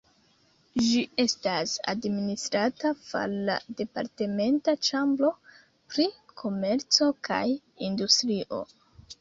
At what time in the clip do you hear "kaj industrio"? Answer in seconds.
7.29-8.65